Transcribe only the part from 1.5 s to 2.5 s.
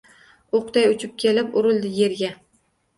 urildi yerga…